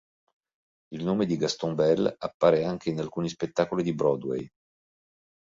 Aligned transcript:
Il 0.95 1.03
nome 1.03 1.27
di 1.27 1.37
Gaston 1.37 1.75
Bell 1.75 2.15
appare 2.17 2.65
anche 2.65 2.89
in 2.89 2.99
alcuni 2.99 3.29
spettacoli 3.29 3.83
di 3.83 3.93
Broadway. 3.93 4.49